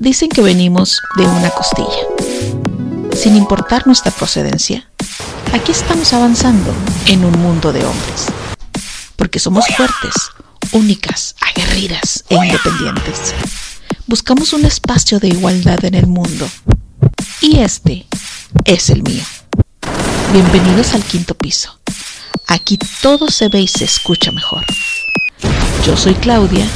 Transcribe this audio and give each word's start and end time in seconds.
Dicen 0.00 0.30
que 0.30 0.40
venimos 0.40 1.02
de 1.18 1.26
una 1.26 1.50
costilla. 1.50 2.06
Sin 3.14 3.36
importar 3.36 3.86
nuestra 3.86 4.10
procedencia, 4.10 4.88
aquí 5.52 5.72
estamos 5.72 6.14
avanzando 6.14 6.72
en 7.04 7.22
un 7.22 7.38
mundo 7.38 7.70
de 7.70 7.84
hombres. 7.84 8.28
Porque 9.16 9.38
somos 9.38 9.66
fuertes, 9.76 10.14
únicas, 10.72 11.36
aguerridas 11.42 12.24
e 12.30 12.34
independientes. 12.34 13.34
Buscamos 14.06 14.54
un 14.54 14.64
espacio 14.64 15.20
de 15.20 15.28
igualdad 15.28 15.84
en 15.84 15.94
el 15.94 16.06
mundo. 16.06 16.48
Y 17.42 17.58
este 17.58 18.06
es 18.64 18.88
el 18.88 19.02
mío. 19.02 19.22
Bienvenidos 20.32 20.94
al 20.94 21.04
quinto 21.04 21.34
piso. 21.34 21.78
Aquí 22.46 22.78
todo 23.02 23.28
se 23.28 23.50
ve 23.50 23.60
y 23.60 23.68
se 23.68 23.84
escucha 23.84 24.32
mejor. 24.32 24.64
Yo 25.84 25.94
soy 25.94 26.14
Claudia 26.14 26.66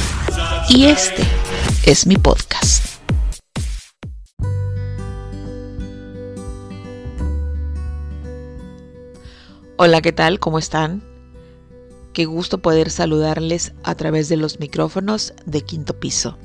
y 0.69 0.85
este 0.85 1.23
es 1.87 2.05
mi 2.05 2.17
podcast. 2.17 2.94
Hola, 9.77 10.01
¿qué 10.01 10.13
tal? 10.13 10.39
¿Cómo 10.39 10.57
están? 10.57 11.03
Qué 12.13 12.23
gusto 12.23 12.59
poder 12.59 12.89
saludarles 12.89 13.73
a 13.83 13.95
través 13.95 14.29
de 14.29 14.37
los 14.37 14.61
micrófonos 14.61 15.33
de 15.45 15.65
quinto 15.65 15.99
piso. 15.99 16.37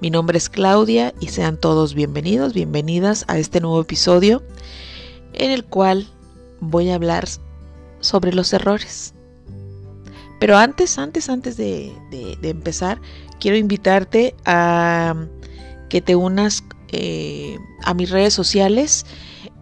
Mi 0.00 0.10
nombre 0.10 0.38
es 0.38 0.48
Claudia 0.48 1.12
y 1.18 1.26
sean 1.26 1.56
todos 1.56 1.94
bienvenidos, 1.94 2.52
bienvenidas 2.52 3.24
a 3.26 3.36
este 3.36 3.60
nuevo 3.60 3.80
episodio 3.80 4.44
en 5.32 5.50
el 5.50 5.64
cual 5.64 6.06
voy 6.60 6.90
a 6.90 6.94
hablar 6.94 7.26
sobre 7.98 8.32
los 8.32 8.52
errores. 8.52 9.12
Pero 10.38 10.56
antes, 10.56 10.98
antes, 10.98 11.28
antes 11.28 11.56
de, 11.56 11.92
empezar, 12.42 13.00
quiero 13.40 13.56
invitarte 13.56 14.36
a 14.44 15.16
que 15.88 16.00
te 16.00 16.14
unas 16.14 16.62
eh, 16.92 17.58
a 17.82 17.92
mis 17.92 18.10
redes 18.10 18.34
sociales. 18.34 19.04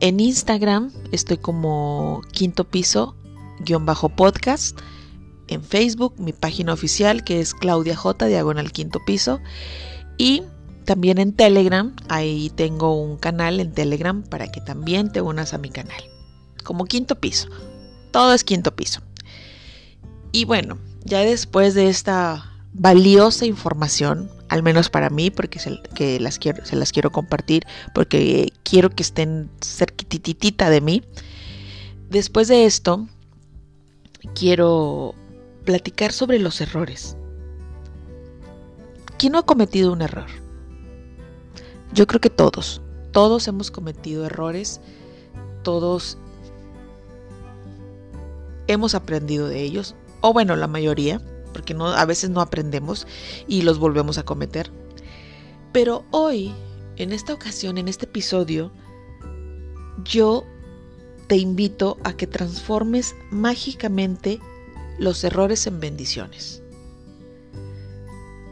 En 0.01 0.19
Instagram 0.19 0.91
estoy 1.13 1.37
como 1.37 2.23
quinto 2.33 2.65
piso 2.65 3.15
guion 3.61 3.85
bajo 3.85 4.09
podcast. 4.09 4.79
En 5.47 5.63
Facebook 5.63 6.15
mi 6.19 6.33
página 6.33 6.73
oficial 6.73 7.23
que 7.23 7.41
es 7.41 7.53
Claudia 7.53 7.97
J 7.97 8.27
diagonal 8.27 8.73
quinto 8.73 9.01
piso. 9.05 9.41
Y 10.17 10.43
también 10.87 11.19
en 11.19 11.35
Telegram, 11.35 11.95
ahí 12.09 12.51
tengo 12.57 13.01
un 13.01 13.19
canal 13.19 13.61
en 13.61 13.73
Telegram 13.73 14.23
para 14.23 14.51
que 14.51 14.63
también 14.63 15.13
te 15.13 15.21
unas 15.21 15.53
a 15.53 15.59
mi 15.59 15.69
canal. 15.69 16.03
Como 16.65 16.87
quinto 16.87 17.21
piso. 17.21 17.49
Todo 18.11 18.33
es 18.33 18.43
quinto 18.43 18.75
piso. 18.75 19.03
Y 20.33 20.47
bueno, 20.47 20.79
ya 21.05 21.21
después 21.21 21.75
de 21.75 21.91
esta 21.91 22.65
valiosa 22.73 23.45
información, 23.45 24.31
al 24.51 24.65
menos 24.65 24.91
para 24.91 25.11
mí, 25.11 25.31
porque 25.31 25.61
se, 25.61 25.81
que 25.95 26.19
las 26.19 26.39
quiero, 26.41 26.67
se 26.67 26.75
las 26.75 26.91
quiero 26.91 27.13
compartir, 27.13 27.65
porque 27.95 28.53
quiero 28.65 28.91
que 28.91 29.05
estén 29.05 29.49
cerquititita 29.65 30.69
de 30.69 30.81
mí. 30.81 31.05
Después 32.11 32.49
de 32.49 32.67
esto, 32.67 33.07
quiero 34.35 35.15
platicar 35.65 36.13
sobre 36.13 36.41
los 36.41 36.61
errores. 36.61 37.17
¿Quién 39.19 39.35
no 39.35 39.39
ha 39.39 39.47
cometido 39.47 39.93
un 39.93 40.03
error? 40.03 40.27
Yo 41.93 42.09
creo 42.09 42.21
que 42.21 42.31
todos, 42.31 42.83
todos 43.13 43.47
hemos 43.47 43.71
cometido 43.71 44.27
errores, 44.27 44.81
todos 45.63 46.19
hemos 48.67 48.97
aprendido 48.97 49.47
de 49.47 49.63
ellos, 49.63 49.95
o 50.23 50.33
bueno, 50.33 50.57
la 50.57 50.67
mayoría, 50.67 51.21
porque 51.53 51.77
a 51.79 52.05
veces 52.05 52.31
no 52.31 52.41
aprendemos 52.41 53.07
y 53.47 53.63
los 53.63 53.79
volvemos 53.79 54.19
a 54.19 54.25
cometer. 54.25 54.71
Pero 55.73 56.05
hoy, 56.11 56.53
en 56.97 57.13
esta 57.13 57.33
ocasión, 57.33 57.79
en 57.79 57.89
este 57.89 58.07
episodio, 58.07 58.73
yo 60.05 60.45
te 61.27 61.37
invito 61.37 61.97
a 62.03 62.15
que 62.15 62.27
transformes 62.27 63.15
mágicamente 63.31 64.41
los 64.99 65.23
errores 65.25 65.67
en 65.67 65.81
bendiciones. 65.81 66.63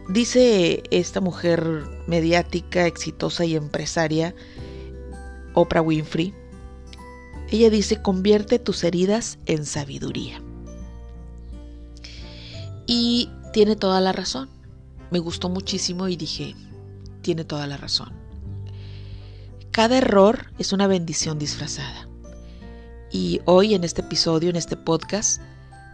Dice 0.09 0.83
esta 0.91 1.21
mujer 1.21 1.85
mediática, 2.07 2.87
exitosa 2.87 3.45
y 3.45 3.57
empresaria, 3.57 4.35
Oprah 5.55 5.83
Winfrey, 5.83 6.35
ella 7.51 7.69
dice, 7.69 8.01
convierte 8.01 8.59
tus 8.59 8.85
heridas 8.85 9.39
en 9.47 9.67
sabiduría. 9.67 10.43
Y 12.91 13.29
tiene 13.53 13.77
toda 13.77 14.01
la 14.01 14.13
razón. 14.13 14.49
Me 15.11 15.19
gustó 15.19 15.51
muchísimo 15.51 16.09
y 16.09 16.17
dije, 16.17 16.57
tiene 17.21 17.45
toda 17.45 17.67
la 17.67 17.77
razón. 17.77 18.15
Cada 19.71 19.99
error 19.99 20.51
es 20.59 20.73
una 20.73 20.87
bendición 20.87 21.39
disfrazada. 21.39 22.09
Y 23.13 23.43
hoy 23.45 23.75
en 23.75 23.85
este 23.85 24.01
episodio, 24.01 24.49
en 24.49 24.57
este 24.57 24.79
podcast, 24.79 25.43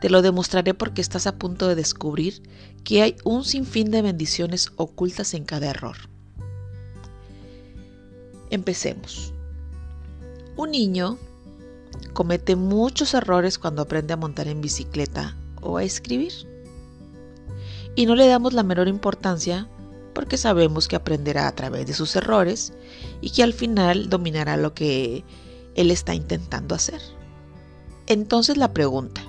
te 0.01 0.09
lo 0.09 0.23
demostraré 0.23 0.73
porque 0.73 1.01
estás 1.01 1.27
a 1.27 1.37
punto 1.37 1.67
de 1.67 1.75
descubrir 1.75 2.41
que 2.85 3.03
hay 3.03 3.17
un 3.25 3.45
sinfín 3.45 3.91
de 3.91 4.01
bendiciones 4.01 4.71
ocultas 4.77 5.35
en 5.35 5.45
cada 5.45 5.67
error. 5.67 5.97
Empecemos. 8.51 9.33
Un 10.57 10.71
niño 10.71 11.19
comete 12.13 12.55
muchos 12.55 13.15
errores 13.15 13.59
cuando 13.59 13.83
aprende 13.83 14.13
a 14.13 14.17
montar 14.17 14.47
en 14.47 14.61
bicicleta 14.61 15.37
o 15.61 15.79
a 15.79 15.83
escribir 15.83 16.54
y 17.97 18.07
no 18.07 18.15
le 18.15 18.27
damos 18.27 18.53
la 18.53 18.63
menor 18.63 18.89
importancia 18.89 19.69
porque 20.15 20.37
sabemos 20.37 20.89
que 20.89 20.97
aprenderá 20.97 21.49
a 21.49 21.55
través 21.55 21.87
de 21.87 21.95
sus 21.95 22.15
errores 22.17 22.73
y 23.21 23.31
que 23.31 23.43
al 23.43 23.53
final 23.53 24.09
dominará 24.09 24.57
lo 24.57 24.75
que 24.75 25.25
él 25.75 25.91
está 25.91 26.15
intentando 26.15 26.75
hacer. 26.75 27.01
Entonces 28.07 28.57
la 28.57 28.73
pregunta, 28.73 29.23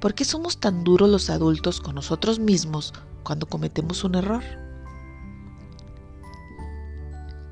¿por 0.00 0.14
qué 0.14 0.24
somos 0.24 0.58
tan 0.58 0.84
duros 0.84 1.08
los 1.08 1.30
adultos 1.30 1.80
con 1.80 1.94
nosotros 1.94 2.38
mismos 2.38 2.92
cuando 3.22 3.46
cometemos 3.46 4.04
un 4.04 4.14
error? 4.14 4.42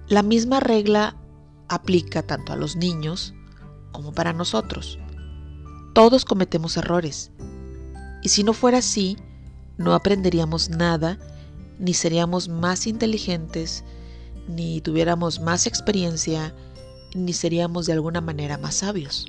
La 0.08 0.22
misma 0.22 0.60
regla 0.60 1.16
aplica 1.68 2.22
tanto 2.22 2.52
a 2.52 2.56
los 2.56 2.76
niños 2.76 3.34
como 3.92 4.12
para 4.12 4.32
nosotros. 4.32 4.98
Todos 5.94 6.24
cometemos 6.24 6.76
errores. 6.76 7.30
Y 8.22 8.28
si 8.28 8.44
no 8.44 8.52
fuera 8.52 8.78
así, 8.78 9.16
no 9.82 9.94
aprenderíamos 9.94 10.70
nada, 10.70 11.18
ni 11.78 11.94
seríamos 11.94 12.48
más 12.48 12.86
inteligentes, 12.86 13.84
ni 14.48 14.80
tuviéramos 14.80 15.40
más 15.40 15.66
experiencia, 15.66 16.54
ni 17.14 17.32
seríamos 17.32 17.86
de 17.86 17.92
alguna 17.92 18.20
manera 18.20 18.58
más 18.58 18.76
sabios. 18.76 19.26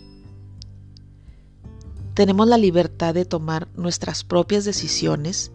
Tenemos 2.13 2.47
la 2.47 2.57
libertad 2.57 3.13
de 3.13 3.25
tomar 3.25 3.67
nuestras 3.75 4.23
propias 4.23 4.65
decisiones 4.65 5.51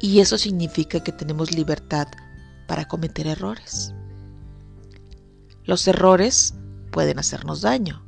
y 0.00 0.20
eso 0.20 0.36
significa 0.36 1.02
que 1.02 1.12
tenemos 1.12 1.54
libertad 1.54 2.08
para 2.68 2.86
cometer 2.86 3.26
errores. 3.26 3.94
Los 5.64 5.88
errores 5.88 6.54
pueden 6.92 7.18
hacernos 7.18 7.62
daño, 7.62 8.04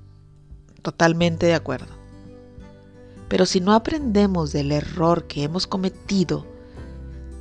totalmente 0.82 1.46
de 1.46 1.54
acuerdo. 1.54 1.97
Pero 3.28 3.46
si 3.46 3.60
no 3.60 3.72
aprendemos 3.72 4.52
del 4.52 4.72
error 4.72 5.24
que 5.24 5.42
hemos 5.42 5.66
cometido, 5.66 6.46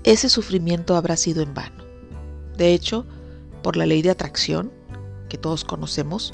ese 0.03 0.29
sufrimiento 0.29 0.95
habrá 0.95 1.17
sido 1.17 1.41
en 1.41 1.53
vano. 1.53 1.83
De 2.57 2.73
hecho, 2.73 3.05
por 3.61 3.77
la 3.77 3.85
ley 3.85 4.01
de 4.01 4.09
atracción, 4.09 4.71
que 5.29 5.37
todos 5.37 5.63
conocemos, 5.63 6.33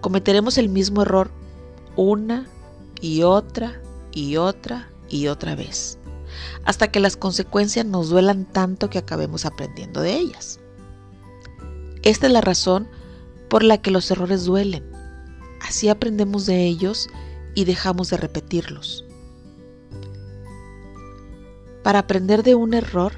cometeremos 0.00 0.58
el 0.58 0.68
mismo 0.68 1.02
error 1.02 1.30
una 1.96 2.46
y 3.00 3.22
otra 3.22 3.80
y 4.12 4.36
otra 4.36 4.90
y 5.08 5.26
otra 5.28 5.54
vez, 5.54 5.98
hasta 6.64 6.90
que 6.90 7.00
las 7.00 7.16
consecuencias 7.16 7.86
nos 7.86 8.08
duelan 8.08 8.44
tanto 8.44 8.90
que 8.90 8.98
acabemos 8.98 9.44
aprendiendo 9.44 10.00
de 10.00 10.14
ellas. 10.14 10.60
Esta 12.02 12.26
es 12.26 12.32
la 12.32 12.40
razón 12.40 12.88
por 13.48 13.62
la 13.62 13.78
que 13.78 13.90
los 13.90 14.10
errores 14.10 14.44
duelen. 14.44 14.84
Así 15.60 15.88
aprendemos 15.88 16.46
de 16.46 16.64
ellos 16.64 17.08
y 17.54 17.64
dejamos 17.64 18.10
de 18.10 18.16
repetirlos. 18.16 19.04
Para 21.82 22.00
aprender 22.00 22.42
de 22.42 22.54
un 22.54 22.74
error, 22.74 23.12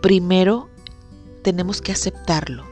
primero 0.00 0.68
tenemos 1.42 1.82
que 1.82 1.92
aceptarlo. 1.92 2.64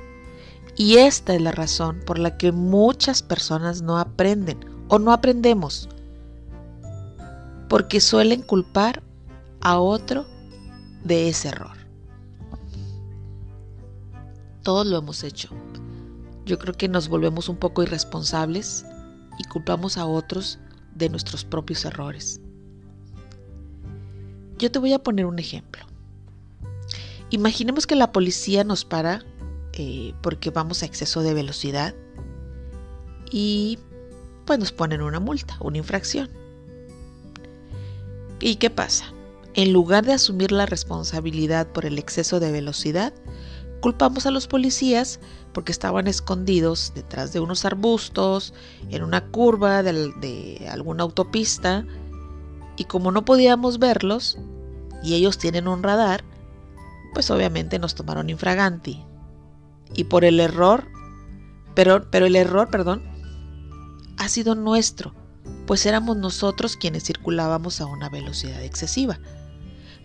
Y 0.76 0.96
esta 0.96 1.34
es 1.34 1.42
la 1.42 1.52
razón 1.52 2.00
por 2.06 2.18
la 2.18 2.38
que 2.38 2.52
muchas 2.52 3.22
personas 3.22 3.82
no 3.82 3.98
aprenden 3.98 4.58
o 4.88 4.98
no 4.98 5.12
aprendemos. 5.12 5.88
Porque 7.68 8.00
suelen 8.00 8.42
culpar 8.42 9.02
a 9.60 9.78
otro 9.78 10.26
de 11.04 11.28
ese 11.28 11.48
error. 11.48 11.76
Todos 14.62 14.86
lo 14.86 14.98
hemos 14.98 15.22
hecho. 15.22 15.50
Yo 16.46 16.58
creo 16.58 16.74
que 16.74 16.88
nos 16.88 17.08
volvemos 17.08 17.48
un 17.48 17.56
poco 17.56 17.82
irresponsables 17.82 18.84
y 19.38 19.44
culpamos 19.44 19.96
a 19.98 20.06
otros 20.06 20.58
de 21.00 21.08
nuestros 21.08 21.44
propios 21.44 21.84
errores. 21.84 22.40
Yo 24.58 24.70
te 24.70 24.78
voy 24.78 24.92
a 24.92 25.02
poner 25.02 25.26
un 25.26 25.40
ejemplo. 25.40 25.84
Imaginemos 27.30 27.86
que 27.86 27.96
la 27.96 28.12
policía 28.12 28.62
nos 28.62 28.84
para 28.84 29.24
eh, 29.72 30.14
porque 30.20 30.50
vamos 30.50 30.82
a 30.82 30.86
exceso 30.86 31.22
de 31.22 31.32
velocidad 31.32 31.94
y 33.30 33.78
pues 34.44 34.58
nos 34.58 34.72
ponen 34.72 35.00
una 35.00 35.20
multa, 35.20 35.56
una 35.60 35.78
infracción. 35.78 36.28
¿Y 38.40 38.56
qué 38.56 38.68
pasa? 38.68 39.12
En 39.54 39.72
lugar 39.72 40.04
de 40.04 40.12
asumir 40.12 40.52
la 40.52 40.66
responsabilidad 40.66 41.68
por 41.68 41.86
el 41.86 41.98
exceso 41.98 42.40
de 42.40 42.52
velocidad, 42.52 43.12
culpamos 43.80 44.26
a 44.26 44.30
los 44.30 44.46
policías 44.46 45.20
porque 45.52 45.72
estaban 45.72 46.06
escondidos 46.06 46.92
detrás 46.94 47.32
de 47.32 47.40
unos 47.40 47.64
arbustos, 47.64 48.54
en 48.90 49.02
una 49.02 49.26
curva 49.26 49.82
de, 49.82 50.68
alguna 50.70 51.02
autopista, 51.02 51.84
y 52.76 52.84
como 52.84 53.10
no 53.10 53.24
podíamos 53.24 53.78
verlos, 53.78 54.38
y 55.02 55.14
ellos 55.14 55.38
tienen 55.38 55.66
un 55.66 55.82
radar, 55.82 56.24
pues 57.14 57.30
obviamente 57.30 57.78
nos 57.78 57.94
tomaron 57.94 58.30
infraganti. 58.30 59.04
Y 59.94 60.04
por 60.04 60.24
el 60.24 60.38
error, 60.38 60.86
pero, 61.74 62.08
pero 62.10 62.26
el 62.26 62.36
error, 62.36 62.70
perdón, 62.70 63.02
ha 64.18 64.28
sido 64.28 64.54
nuestro, 64.54 65.14
pues 65.66 65.84
éramos 65.84 66.16
nosotros 66.16 66.76
quienes 66.76 67.04
circulábamos 67.04 67.80
a 67.80 67.86
una 67.86 68.08
velocidad 68.08 68.62
excesiva. 68.62 69.18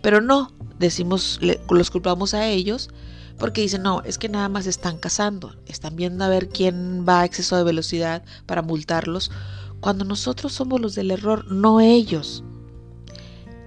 Pero 0.02 0.20
no, 0.20 0.52
decimos, 0.78 1.40
los 1.70 1.90
culpamos 1.90 2.34
a 2.34 2.46
ellos 2.46 2.90
porque 3.38 3.60
dicen, 3.60 3.82
no, 3.82 4.02
es 4.02 4.18
que 4.18 4.28
nada 4.28 4.48
más 4.48 4.66
están 4.66 4.98
cazando, 4.98 5.54
están 5.66 5.96
viendo 5.96 6.24
a 6.24 6.28
ver 6.28 6.48
quién 6.48 7.04
va 7.06 7.20
a 7.20 7.24
exceso 7.24 7.56
de 7.56 7.64
velocidad 7.64 8.24
para 8.46 8.62
multarlos, 8.62 9.30
cuando 9.80 10.04
nosotros 10.04 10.52
somos 10.52 10.80
los 10.80 10.94
del 10.94 11.10
error, 11.10 11.50
no 11.50 11.80
ellos. 11.80 12.42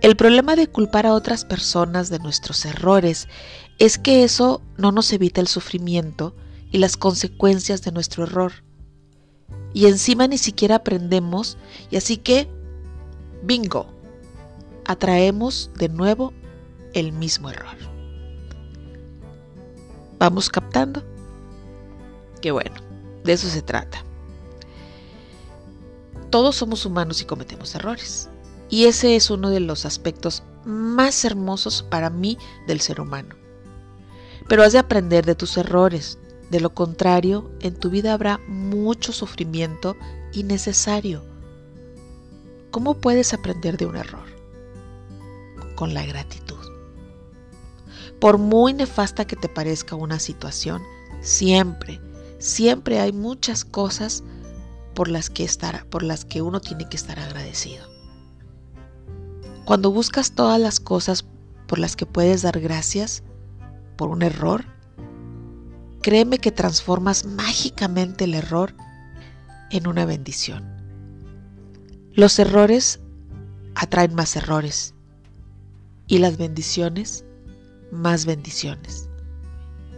El 0.02 0.16
problema 0.16 0.56
de 0.56 0.68
culpar 0.68 1.06
a 1.06 1.14
otras 1.14 1.46
personas 1.46 2.10
de 2.10 2.20
nuestros 2.20 2.66
errores 2.66 3.28
es 3.80 3.98
que 3.98 4.24
eso 4.24 4.62
no 4.78 4.92
nos 4.92 5.12
evita 5.12 5.42
el 5.42 5.48
sufrimiento 5.48 6.36
y 6.72 6.78
las 6.78 6.98
consecuencias 6.98 7.82
de 7.82 7.92
nuestro 7.92 8.24
error. 8.24 8.54
Y 9.74 9.86
encima 9.88 10.28
ni 10.28 10.38
siquiera 10.38 10.76
aprendemos 10.76 11.58
y 11.92 11.98
así 11.98 12.18
que, 12.18 12.50
bingo, 13.44 13.88
atraemos 14.86 15.70
de 15.78 15.90
nuevo 15.90 16.34
el 16.94 17.12
mismo 17.12 17.50
error. 17.50 17.89
¿Vamos 20.20 20.50
captando? 20.50 21.02
Qué 22.42 22.52
bueno, 22.52 22.76
de 23.24 23.34
eso 23.34 23.48
se 23.48 23.62
trata. 23.62 24.04
Todos 26.30 26.58
somos 26.58 26.86
humanos 26.86 27.22
y 27.22 27.26
cometemos 27.26 27.74
errores. 27.74 28.30
Y 28.70 28.86
ese 28.86 29.16
es 29.16 29.32
uno 29.32 29.50
de 29.50 29.62
los 29.62 29.86
aspectos 29.86 30.44
más 30.66 31.24
hermosos 31.26 31.84
para 31.84 32.10
mí 32.10 32.38
del 32.68 32.82
ser 32.82 33.02
humano. 33.02 33.36
Pero 34.48 34.64
has 34.64 34.74
de 34.74 34.80
aprender 34.80 35.26
de 35.26 35.36
tus 35.36 35.58
errores. 35.58 36.20
De 36.52 36.60
lo 36.60 36.74
contrario, 36.74 37.50
en 37.62 37.76
tu 37.76 37.90
vida 37.90 38.14
habrá 38.14 38.40
mucho 38.48 39.14
sufrimiento 39.14 39.96
innecesario. 40.34 41.24
¿Cómo 42.72 42.96
puedes 42.96 43.34
aprender 43.34 43.78
de 43.78 43.86
un 43.86 43.96
error? 43.96 44.28
Con 45.76 45.94
la 45.94 46.06
gratitud. 46.06 46.39
Por 48.20 48.38
muy 48.38 48.74
nefasta 48.74 49.26
que 49.26 49.36
te 49.36 49.48
parezca 49.48 49.96
una 49.96 50.20
situación, 50.20 50.82
siempre, 51.22 52.02
siempre 52.38 53.00
hay 53.00 53.14
muchas 53.14 53.64
cosas 53.64 54.24
por 54.94 55.08
las 55.08 55.30
que 55.30 55.46
estar, 55.46 55.86
por 55.86 56.04
las 56.04 56.26
que 56.26 56.42
uno 56.42 56.60
tiene 56.60 56.90
que 56.90 56.98
estar 56.98 57.20
agradecido. 57.20 57.86
Cuando 59.64 59.92
buscas 59.92 60.34
todas 60.34 60.60
las 60.60 60.80
cosas 60.80 61.26
por 61.68 61.80
las 61.80 61.96
que 61.96 62.06
puedes 62.06 62.42
dar 62.42 62.60
gracias 62.60 63.24
por 63.96 64.10
un 64.10 64.24
error, 64.24 64.66
créeme 66.02 66.40
que 66.40 66.52
transformas 66.52 67.26
mágicamente 67.26 68.26
el 68.26 68.34
error 68.34 68.74
en 69.70 69.88
una 69.88 70.06
bendición. 70.06 70.66
Los 72.14 72.40
errores 72.40 73.00
atraen 73.76 74.16
más 74.16 74.36
errores 74.36 74.96
y 76.08 76.18
las 76.18 76.38
bendiciones 76.38 77.24
más 77.92 78.26
bendiciones. 78.26 79.08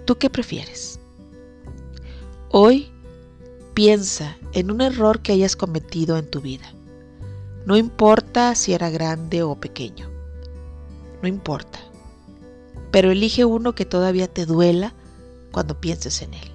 ¿Tú 0.05 0.17
qué 0.17 0.29
prefieres? 0.29 0.99
Hoy 2.49 2.91
piensa 3.73 4.37
en 4.53 4.71
un 4.71 4.81
error 4.81 5.21
que 5.21 5.31
hayas 5.31 5.55
cometido 5.55 6.17
en 6.17 6.29
tu 6.29 6.41
vida 6.41 6.73
no 7.65 7.77
importa 7.77 8.55
si 8.55 8.73
era 8.73 8.89
grande 8.89 9.43
o 9.43 9.55
pequeño. 9.55 10.09
No 11.21 11.27
importa. 11.27 11.79
Pero 12.91 13.11
elige 13.11 13.45
uno 13.45 13.73
que 13.75 13.85
todavía 13.85 14.27
te 14.27 14.45
duela 14.45 14.93
cuando 15.51 15.79
pienses 15.79 16.21
en 16.21 16.33
él. 16.33 16.51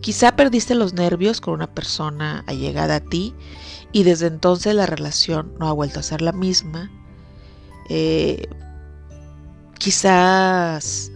Quizá 0.00 0.34
perdiste 0.36 0.74
los 0.74 0.92
nervios 0.92 1.40
con 1.40 1.54
una 1.54 1.72
persona 1.72 2.44
allegada 2.46 2.96
a 2.96 3.00
ti 3.00 3.34
y 3.92 4.02
desde 4.02 4.26
entonces 4.26 4.74
la 4.74 4.86
relación 4.86 5.54
no 5.58 5.68
ha 5.68 5.72
vuelto 5.72 6.00
a 6.00 6.04
ser 6.04 6.20
la 6.20 6.32
misma. 6.32 6.90
Eh, 7.88 8.48
quizás 9.78 11.10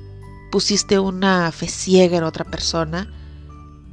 pusiste 0.51 0.99
una 0.99 1.53
fe 1.53 1.69
ciega 1.69 2.19
en 2.19 2.25
otra 2.25 2.45
persona 2.45 3.09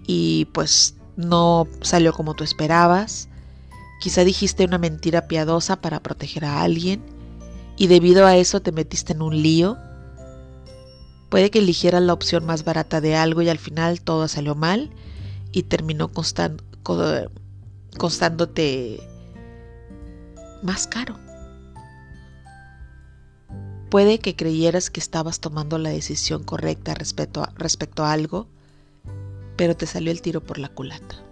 y 0.06 0.46
pues 0.54 0.96
no 1.16 1.68
salió 1.82 2.14
como 2.14 2.34
tú 2.34 2.44
esperabas. 2.44 3.30
Quizá 4.00 4.24
dijiste 4.24 4.66
una 4.66 4.78
mentira 4.78 5.28
piadosa 5.28 5.82
para 5.82 6.02
proteger 6.02 6.46
a 6.46 6.62
alguien 6.62 7.02
y 7.78 7.88
debido 7.88 8.26
a 8.26 8.38
eso 8.38 8.62
te 8.62 8.72
metiste 8.72 9.14
en 9.14 9.22
un 9.22 9.42
lío. 9.42 9.78
Puede 11.30 11.52
que 11.52 11.60
eligieras 11.60 12.02
la 12.02 12.14
opción 12.14 12.46
más 12.46 12.64
barata 12.64 13.02
de 13.02 13.16
algo 13.16 13.42
y 13.42 13.50
al 13.50 13.58
final 13.58 14.02
todo 14.02 14.28
salió 14.28 14.56
mal 14.56 14.92
y 15.52 15.64
terminó 15.64 16.10
costándote 17.98 19.00
más 20.64 20.88
caro. 20.88 21.27
Puede 23.90 24.20
que 24.20 24.36
creyeras 24.36 24.90
que 24.90 25.00
estabas 25.00 25.40
tomando 25.40 25.78
la 25.78 25.90
decisión 25.90 26.44
correcta 26.44 26.94
respecto 26.94 27.44
a, 27.44 27.54
respecto 27.56 28.04
a 28.04 28.12
algo, 28.12 28.48
pero 29.56 29.78
te 29.78 29.86
salió 29.86 30.12
el 30.12 30.22
tiro 30.22 30.42
por 30.42 30.58
la 30.58 30.70
culata. 30.70 31.24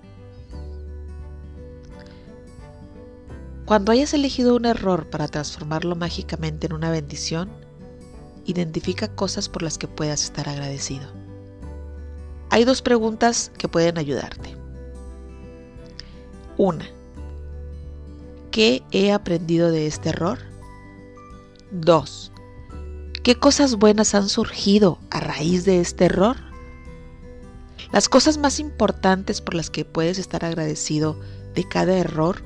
Cuando 3.66 3.92
hayas 3.92 4.14
elegido 4.14 4.56
un 4.56 4.66
error 4.66 5.10
para 5.10 5.28
transformarlo 5.28 5.96
mágicamente 5.96 6.68
en 6.68 6.74
una 6.74 6.92
bendición, 6.92 7.50
identifica 8.46 9.08
cosas 9.08 9.50
por 9.50 9.64
las 9.64 9.78
que 9.78 9.88
puedas 9.88 10.24
estar 10.24 10.48
agradecido. 10.48 11.08
Hay 12.52 12.64
dos 12.64 12.82
preguntas 12.82 13.52
que 13.58 13.68
pueden 13.68 13.98
ayudarte. 13.98 14.56
Una, 16.58 16.86
¿qué 18.52 18.84
he 18.92 19.12
aprendido 19.12 19.72
de 19.72 19.88
este 19.88 20.10
error? 20.10 20.40
Dos, 21.72 22.32
¿qué 23.26 23.34
cosas 23.34 23.78
buenas 23.78 24.14
han 24.14 24.30
surgido 24.30 25.00
a 25.10 25.20
raíz 25.20 25.66
de 25.66 25.82
este 25.82 26.06
error? 26.06 26.38
Las 27.92 28.08
cosas 28.08 28.38
más 28.38 28.60
importantes 28.60 29.42
por 29.42 29.56
las 29.56 29.72
que 29.72 29.84
puedes 29.84 30.20
estar 30.20 30.46
agradecido 30.46 31.20
de 31.56 31.68
cada 31.68 31.98
error 31.98 32.44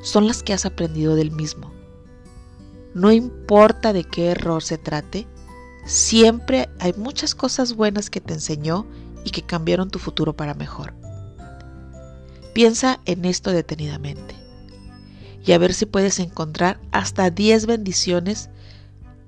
son 0.00 0.28
las 0.28 0.44
que 0.44 0.52
has 0.52 0.64
aprendido 0.64 1.16
del 1.16 1.32
mismo. 1.32 1.72
No 2.94 3.10
importa 3.10 3.92
de 3.92 4.04
qué 4.04 4.28
error 4.28 4.62
se 4.62 4.78
trate, 4.78 5.26
siempre 5.84 6.68
hay 6.78 6.92
muchas 6.92 7.34
cosas 7.34 7.74
buenas 7.74 8.10
que 8.10 8.20
te 8.20 8.34
enseñó 8.34 8.86
y 9.24 9.30
que 9.30 9.42
cambiaron 9.42 9.90
tu 9.90 9.98
futuro 9.98 10.36
para 10.36 10.54
mejor. 10.54 10.94
Piensa 12.52 13.00
en 13.06 13.24
esto 13.24 13.50
detenidamente 13.50 14.36
y 15.44 15.50
a 15.50 15.58
ver 15.58 15.74
si 15.74 15.84
puedes 15.84 16.20
encontrar 16.20 16.78
hasta 16.92 17.28
10 17.30 17.66
bendiciones 17.66 18.50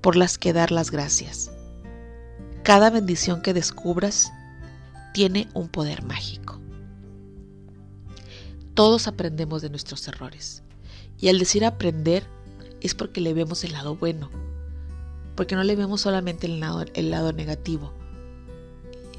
por 0.01 0.15
las 0.15 0.37
que 0.37 0.53
dar 0.53 0.71
las 0.71 0.91
gracias. 0.91 1.51
Cada 2.63 2.89
bendición 2.89 3.41
que 3.41 3.53
descubras 3.53 4.31
tiene 5.13 5.47
un 5.53 5.67
poder 5.69 6.03
mágico. 6.03 6.59
Todos 8.73 9.07
aprendemos 9.07 9.61
de 9.61 9.69
nuestros 9.69 10.07
errores. 10.07 10.63
Y 11.19 11.29
al 11.29 11.39
decir 11.39 11.65
aprender 11.65 12.23
es 12.81 12.93
porque 12.93 13.21
le 13.21 13.33
vemos 13.33 13.63
el 13.63 13.71
lado 13.71 13.95
bueno, 13.95 14.29
porque 15.35 15.55
no 15.55 15.63
le 15.63 15.75
vemos 15.75 16.01
solamente 16.01 16.45
el 16.45 16.59
lado, 16.59 16.85
el 16.93 17.09
lado 17.09 17.33
negativo. 17.33 17.93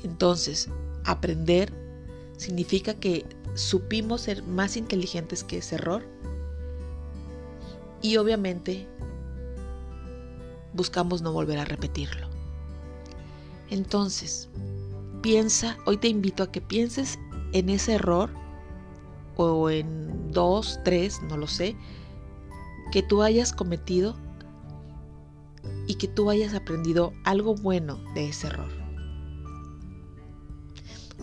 Entonces, 0.05 0.69
aprender 1.05 1.73
significa 2.37 2.95
que 2.95 3.27
supimos 3.55 4.23
ser 4.23 4.45
más 4.45 4.77
inteligentes 4.77 5.43
que 5.43 5.59
ese 5.59 5.75
error 5.75 6.07
y 8.01 8.17
obviamente 8.17 8.87
buscamos 10.79 11.21
no 11.21 11.33
volver 11.33 11.59
a 11.59 11.67
repetirlo. 11.67 12.29
Entonces, 13.69 14.49
piensa, 15.21 15.77
hoy 15.85 15.99
te 15.99 16.09
invito 16.09 16.43
a 16.43 16.51
que 16.51 16.63
pienses 16.63 17.19
en 17.53 17.69
ese 17.69 17.95
error 17.95 18.31
o 19.37 19.69
en 19.69 20.33
dos, 20.33 20.81
tres, 20.85 21.21
no 21.29 21.37
lo 21.37 21.47
sé, 21.47 21.77
que 22.93 23.03
tú 23.03 23.23
hayas 23.23 23.53
cometido 23.53 24.17
y 25.87 25.97
que 25.97 26.09
tú 26.09 26.31
hayas 26.31 26.55
aprendido 26.55 27.13
algo 27.25 27.55
bueno 27.55 28.01
de 28.15 28.29
ese 28.29 28.47
error. 28.47 28.71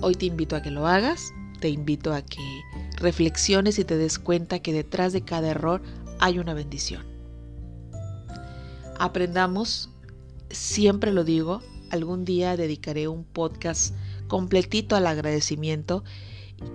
Hoy 0.01 0.15
te 0.15 0.25
invito 0.25 0.55
a 0.55 0.61
que 0.61 0.71
lo 0.71 0.85
hagas, 0.85 1.33
te 1.61 1.69
invito 1.69 2.13
a 2.13 2.21
que 2.21 2.61
reflexiones 2.97 3.79
y 3.79 3.85
te 3.85 3.97
des 3.97 4.19
cuenta 4.19 4.59
que 4.59 4.73
detrás 4.73 5.13
de 5.13 5.21
cada 5.21 5.49
error 5.49 5.81
hay 6.19 6.39
una 6.39 6.53
bendición. 6.53 7.14
Aprendamos, 8.97 9.89
siempre 10.49 11.11
lo 11.11 11.23
digo, 11.23 11.61
algún 11.91 12.25
día 12.25 12.57
dedicaré 12.57 13.07
un 13.07 13.23
podcast 13.23 13.93
completito 14.27 14.95
al 14.95 15.07
agradecimiento 15.07 16.03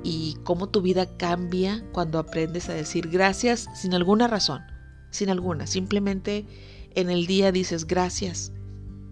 y 0.02 0.36
cómo 0.44 0.68
tu 0.68 0.82
vida 0.82 1.06
cambia 1.16 1.84
cuando 1.92 2.18
aprendes 2.18 2.68
a 2.68 2.74
decir 2.74 3.08
gracias 3.08 3.68
sin 3.74 3.94
alguna 3.94 4.28
razón, 4.28 4.62
sin 5.10 5.30
alguna, 5.30 5.66
simplemente 5.66 6.46
en 6.94 7.10
el 7.10 7.26
día 7.26 7.52
dices 7.52 7.86
gracias, 7.86 8.52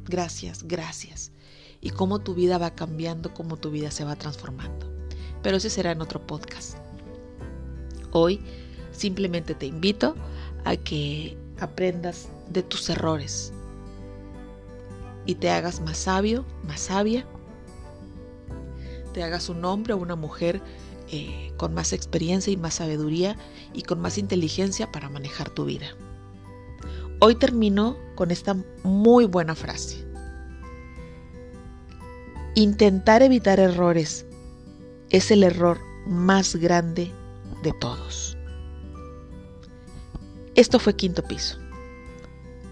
gracias, 0.04 0.64
gracias 0.64 1.32
y 1.80 1.90
cómo 1.90 2.18
tu 2.18 2.34
vida 2.34 2.58
va 2.58 2.74
cambiando, 2.74 3.32
cómo 3.34 3.56
tu 3.56 3.70
vida 3.70 3.90
se 3.90 4.04
va 4.04 4.16
transformando. 4.16 4.86
Pero 5.42 5.56
ese 5.56 5.70
será 5.70 5.92
en 5.92 6.00
otro 6.00 6.26
podcast. 6.26 6.76
Hoy 8.10 8.40
simplemente 8.92 9.54
te 9.54 9.66
invito 9.66 10.16
a 10.64 10.76
que 10.76 11.36
aprendas 11.60 12.28
de 12.50 12.62
tus 12.62 12.88
errores 12.90 13.52
y 15.26 15.34
te 15.34 15.50
hagas 15.50 15.80
más 15.80 15.98
sabio, 15.98 16.44
más 16.66 16.80
sabia, 16.80 17.26
te 19.12 19.22
hagas 19.22 19.48
un 19.48 19.64
hombre 19.64 19.92
o 19.92 19.98
una 19.98 20.16
mujer 20.16 20.62
eh, 21.10 21.52
con 21.56 21.74
más 21.74 21.92
experiencia 21.92 22.52
y 22.52 22.56
más 22.56 22.74
sabiduría 22.74 23.36
y 23.72 23.82
con 23.82 24.00
más 24.00 24.18
inteligencia 24.18 24.90
para 24.90 25.08
manejar 25.08 25.50
tu 25.50 25.64
vida. 25.64 25.88
Hoy 27.20 27.34
termino 27.34 27.96
con 28.14 28.30
esta 28.30 28.56
muy 28.84 29.26
buena 29.26 29.54
frase. 29.54 30.06
Intentar 32.54 33.22
evitar 33.22 33.60
errores 33.60 34.24
es 35.10 35.30
el 35.30 35.42
error 35.42 35.78
más 36.06 36.56
grande 36.56 37.12
de 37.62 37.72
todos. 37.80 38.36
Esto 40.54 40.78
fue 40.78 40.96
quinto 40.96 41.22
piso, 41.22 41.58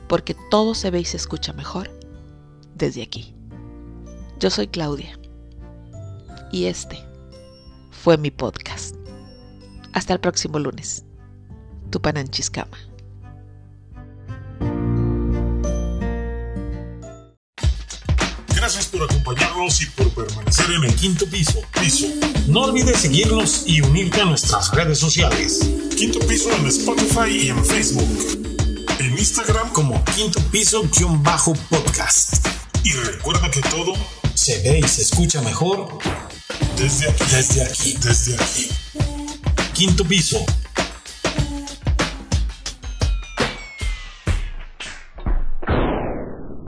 porque 0.08 0.36
todo 0.50 0.74
se 0.74 0.90
ve 0.90 1.00
y 1.00 1.04
se 1.04 1.16
escucha 1.16 1.52
mejor 1.52 1.90
desde 2.74 3.02
aquí. 3.02 3.34
Yo 4.38 4.50
soy 4.50 4.68
Claudia 4.68 5.18
y 6.52 6.66
este 6.66 6.98
fue 7.90 8.16
mi 8.18 8.30
podcast. 8.30 8.94
Hasta 9.92 10.12
el 10.12 10.20
próximo 10.20 10.58
lunes. 10.58 11.04
Tu 11.90 12.00
Pananchiscama. 12.00 12.76
Gracias 18.54 18.86
por 18.86 19.02
acompañarnos 19.04 19.80
y 19.80 19.86
por 19.86 20.10
permanecer 20.10 20.70
en 20.72 20.84
el 20.84 20.94
quinto 20.96 21.24
piso. 21.26 21.60
piso. 21.80 22.06
No 22.48 22.62
olvides 22.62 22.98
seguirnos 22.98 23.62
y 23.66 23.80
unirte 23.80 24.20
a 24.20 24.24
nuestras 24.24 24.72
redes 24.72 24.98
sociales. 24.98 25.60
Quinto 25.96 26.18
piso 26.26 26.50
en 26.52 26.66
Spotify 26.66 27.30
y 27.30 27.48
en 27.48 27.64
Facebook. 27.64 28.45
En 29.06 29.16
Instagram 29.16 29.70
como 29.70 30.04
quinto 30.16 30.40
piso-podcast. 30.50 32.44
Y 32.82 32.90
recuerda 32.90 33.48
que 33.52 33.60
todo 33.60 33.94
se 34.34 34.60
ve 34.62 34.80
y 34.80 34.88
se 34.88 35.02
escucha 35.02 35.40
mejor 35.42 35.96
desde 36.76 37.08
aquí, 37.10 37.24
desde 37.30 37.62
aquí, 37.62 37.96
desde 38.02 38.34
aquí. 38.34 38.68
Quinto 39.74 40.04
piso 40.04 40.44